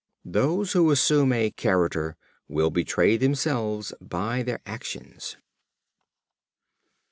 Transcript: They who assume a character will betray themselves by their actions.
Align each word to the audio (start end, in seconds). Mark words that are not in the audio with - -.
They 0.25 0.39
who 0.41 0.89
assume 0.89 1.31
a 1.31 1.51
character 1.51 2.17
will 2.47 2.71
betray 2.71 3.17
themselves 3.17 3.93
by 4.01 4.41
their 4.41 4.59
actions. 4.65 5.37